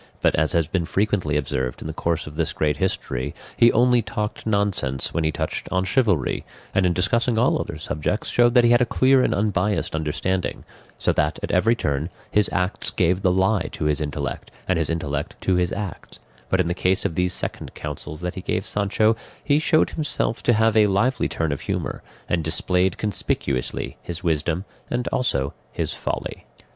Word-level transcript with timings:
But, 0.19 0.33
as 0.35 0.53
has 0.53 0.67
been 0.67 0.85
frequently 0.85 1.37
observed 1.37 1.79
in 1.79 1.85
the 1.85 1.93
course 1.93 2.25
of 2.25 2.35
this 2.35 2.53
great 2.53 2.77
history, 2.77 3.35
he 3.55 3.71
only 3.71 4.01
talked 4.01 4.47
nonsense 4.47 5.13
when 5.13 5.23
he 5.23 5.31
touched 5.31 5.69
on 5.71 5.83
chivalry, 5.83 6.43
and 6.73 6.87
in 6.87 6.93
discussing 6.93 7.37
all 7.37 7.59
other 7.61 7.77
subjects 7.77 8.27
showed 8.31 8.55
that 8.55 8.63
he 8.63 8.71
had 8.71 8.81
a 8.81 8.85
clear 8.87 9.23
and 9.23 9.31
unbiassed 9.35 9.93
understanding; 9.95 10.63
so 10.97 11.13
that 11.13 11.37
at 11.43 11.51
every 11.51 11.75
turn 11.75 12.09
his 12.31 12.49
acts 12.51 12.89
gave 12.89 13.21
the 13.21 13.31
lie 13.31 13.69
to 13.73 13.83
his 13.85 14.01
intellect, 14.01 14.49
and 14.67 14.79
his 14.79 14.89
intellect 14.89 15.35
to 15.41 15.53
his 15.57 15.71
acts; 15.71 16.17
but 16.49 16.59
in 16.59 16.67
the 16.67 16.73
case 16.73 17.05
of 17.05 17.13
these 17.13 17.31
second 17.31 17.75
counsels 17.75 18.21
that 18.21 18.33
he 18.33 18.41
gave 18.41 18.65
Sancho, 18.65 19.15
he 19.43 19.59
showed 19.59 19.91
himself 19.91 20.41
to 20.41 20.53
have 20.53 20.75
a 20.75 20.87
lively 20.87 21.27
turn 21.27 21.51
of 21.51 21.61
humour, 21.61 22.01
and 22.27 22.43
displayed 22.43 22.97
conspicuously 22.97 23.97
his 24.01 24.23
wisdom, 24.23 24.65
and 24.89 25.07
also 25.09 25.53
his 25.71 25.93
folly. 25.93 26.47